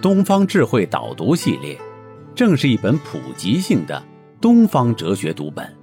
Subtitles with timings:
[0.00, 1.76] 东方智慧导读系列，
[2.32, 4.00] 正是一本普及性的
[4.40, 5.76] 东方哲学读本。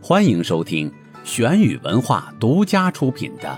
[0.00, 0.90] 欢迎收听。
[1.22, 3.48] 玄宇文化独家出品的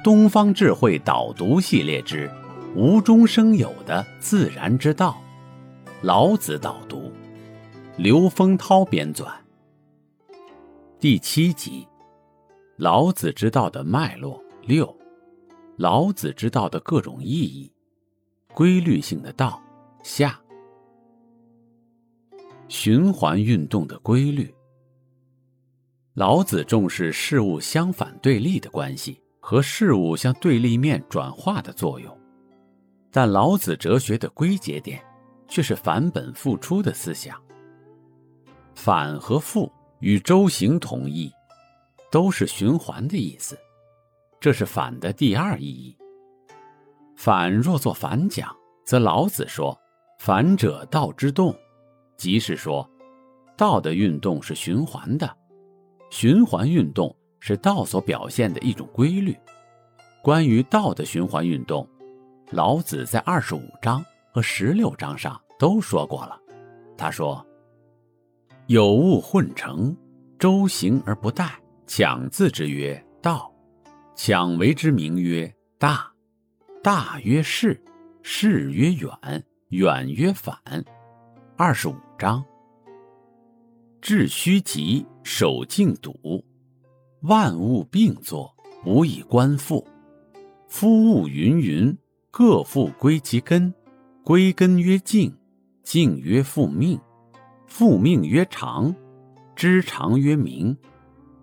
[0.04, 2.30] 《东方智慧导读系列之
[2.74, 5.18] 无中生有的自然之道》，
[6.02, 7.10] 老子导读，
[7.96, 9.28] 刘丰涛编纂。
[11.00, 11.86] 第七集：
[12.76, 14.94] 老子之道的脉络六，
[15.76, 17.70] 老子之道的各种意义，
[18.58, 19.62] 规律性的道
[20.02, 20.36] 下，
[22.66, 24.52] 循环运动的规律。
[26.14, 32.18] 老子重视事物相反对立的关系和事物向对立面转化的作用，
[33.12, 35.00] 但老子哲学的归结点
[35.46, 37.40] 却是返本复出的思想。
[38.74, 41.32] 反和复与周行同义，
[42.10, 43.56] 都是循环的意思，
[44.40, 45.96] 这是反的第二意义。
[47.14, 48.56] 反若作反讲，
[48.88, 49.78] 则老子说
[50.18, 51.54] ：“反者道之动”，
[52.16, 52.88] 即是说，
[53.54, 55.30] 道的运动是循环的。
[56.08, 59.36] 循环运动是道所表现的一种规律。
[60.22, 61.86] 关于道的循环运动，
[62.50, 66.40] 老子在二十五章和十六章上都说过了。
[66.96, 67.46] 他说
[68.68, 69.94] ：“有物混成，
[70.38, 71.50] 周行而不殆，
[71.86, 73.52] 强字之曰道，
[74.14, 76.10] 强为之名曰大。
[76.82, 77.78] 大曰是，
[78.22, 80.56] 事曰远，远曰反。”
[81.56, 82.44] 二十五章。
[84.00, 86.44] 致虚极，守静笃，
[87.22, 88.54] 万物并作，
[88.84, 89.84] 无以观复。
[90.68, 91.98] 夫物芸芸，
[92.30, 93.74] 各复归其根。
[94.22, 95.36] 归根曰静，
[95.82, 97.00] 静曰复命，
[97.66, 98.94] 复命曰长，
[99.56, 100.76] 知常曰明，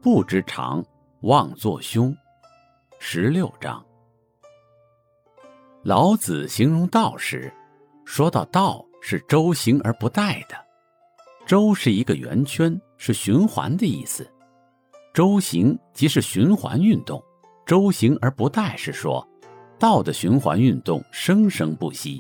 [0.01, 0.85] 不知常，
[1.21, 2.15] 妄作凶。
[2.99, 3.84] 十六章。
[5.85, 7.53] 老子形容道时，
[8.05, 10.55] 说到道是周行而不殆的。
[11.45, 14.27] 周是一个圆圈，是循环的意思。
[15.13, 17.23] 周行即是循环运动，
[17.67, 19.23] 周行而不殆是说，
[19.77, 22.19] 道的循环运动生生不息。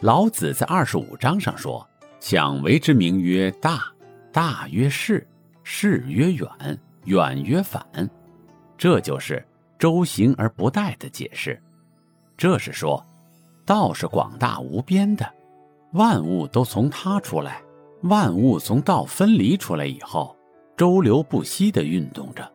[0.00, 1.88] 老子在二十五章上说
[2.20, 3.90] ：“想为之名曰大，
[4.30, 5.26] 大曰势，
[5.62, 7.82] 势曰远，远曰反。”
[8.76, 9.42] 这就是
[9.78, 11.58] 周行而不殆的解释。
[12.36, 13.04] 这是说，
[13.64, 15.24] 道是广大无边的，
[15.92, 17.62] 万物都从它出来。
[18.02, 20.36] 万物从道分离出来以后，
[20.76, 22.46] 周流不息的运动着，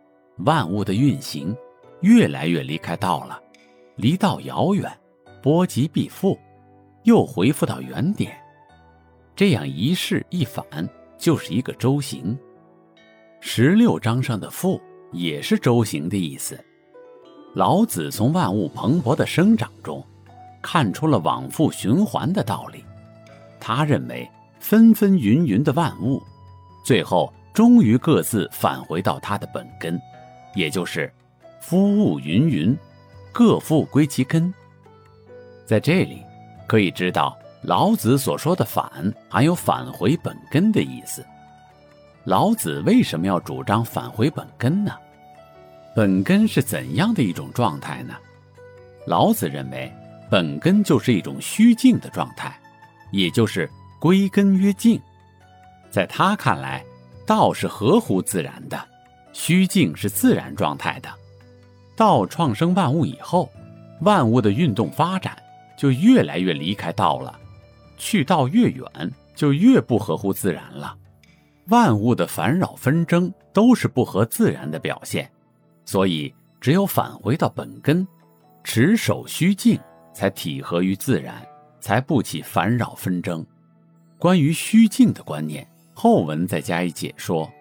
[0.45, 1.55] 万物的运行
[2.01, 3.41] 越来越离开道了，
[3.95, 4.91] 离道遥远，
[5.41, 6.37] 波及必复，
[7.01, 8.37] 又回复到原点，
[9.35, 10.65] 这样一世一反，
[11.17, 12.37] 就是一个周行。
[13.39, 14.79] 十六章上的复
[15.11, 16.63] 也是周行的意思。
[17.53, 20.03] 老子从万物蓬勃的生长中，
[20.61, 22.83] 看出了往复循环的道理，
[23.59, 24.29] 他认为。
[24.61, 26.21] 纷纷云云的万物，
[26.83, 29.97] 最后终于各自返回到它的本根，
[30.53, 31.09] 也就是
[31.61, 32.77] “夫物云云，
[33.31, 34.53] 各复归其根”。
[35.65, 36.21] 在这里，
[36.67, 38.91] 可以知道老子所说的“返”
[39.31, 41.25] 含有返回本根的意思。
[42.25, 44.91] 老子为什么要主张返回本根呢？
[45.99, 48.15] 本根是怎样的一种状态呢？
[49.05, 49.93] 老子认为，
[50.31, 52.57] 本根就是一种虚静的状态，
[53.11, 53.69] 也就是。
[53.99, 54.97] 归根曰静，
[55.91, 56.81] 在他看来，
[57.25, 58.81] 道是合乎自然的，
[59.33, 61.09] 虚静是自然状态的。
[61.97, 63.51] 道创生万物以后，
[63.99, 65.37] 万物的运动发展
[65.77, 67.37] 就越来越离开道了，
[67.97, 68.87] 去道越远，
[69.35, 70.95] 就越不合乎自然了。
[71.67, 75.29] 万物的烦扰纷争都是不合自然的表现，
[75.89, 76.31] 所以
[76.61, 78.07] 只有返回到本根，
[78.63, 79.79] 持守虚静，
[80.13, 81.43] 才体合于自然，
[81.79, 83.43] 才不起烦扰纷争。
[84.19, 87.51] 关于虚静的观念，后文再加以解说。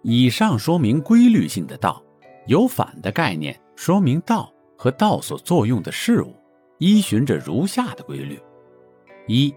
[0.00, 2.02] 以上说明规律性的道，
[2.46, 6.34] 有反的概念，说明道和道所作用的事物，
[6.78, 8.40] 依循着如下的规律：
[9.26, 9.54] 一、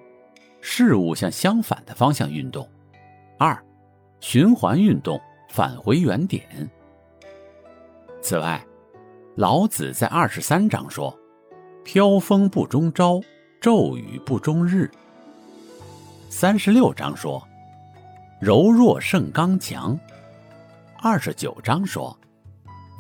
[0.60, 2.66] 事物向相反的方向运动；
[3.40, 3.58] 二、
[4.20, 5.18] 循环运动
[5.48, 6.70] 返回原点。
[8.32, 8.66] 此外，
[9.36, 11.14] 老子在二十三章说
[11.84, 13.20] ：“飘风不终朝，
[13.60, 14.90] 骤雨不终日。
[16.30, 17.46] 三十六章说，
[18.40, 20.00] 柔弱胜刚强。
[21.02, 22.18] 二十九章说，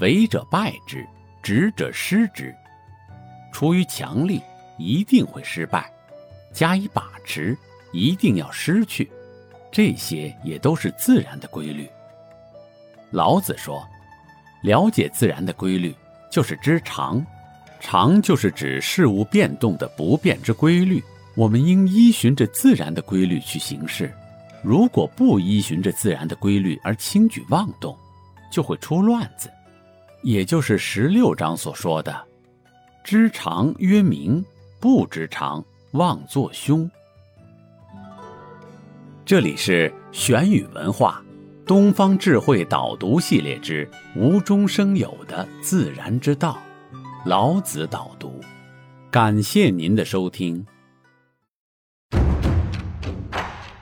[0.01, 1.07] 为者败之，
[1.41, 2.53] 执者失之。
[3.53, 4.41] 出于强力，
[4.77, 5.83] 一定会失败；
[6.51, 7.57] 加以把持，
[7.93, 9.09] 一定要失去。
[9.71, 11.89] 这些也都是自然的规律。
[13.11, 13.87] 老子说，
[14.61, 15.95] 了解自然的规律，
[16.31, 17.25] 就是知常。
[17.79, 21.03] 常就是指事物变动的不变之规律。
[21.35, 24.13] 我们应依循着自然的规律去行事。
[24.61, 27.97] 如果不依循着自然的规律而轻举妄动，
[28.51, 29.49] 就会出乱子。
[30.21, 32.15] 也就是十六章所说的。
[33.03, 34.45] 知常曰明，
[34.79, 36.87] 不知常妄作凶。
[39.25, 41.23] 这里是玄宇文化
[41.65, 46.61] 东方智慧导读系列之无中生有的自然之道，
[47.25, 48.41] 老子导读。
[49.09, 50.65] 感谢您的收听。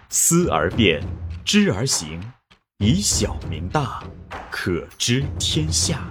[0.09, 1.01] 思而变，
[1.45, 2.19] 知而行，
[2.79, 4.03] 以小明大，
[4.51, 6.01] 可知天下。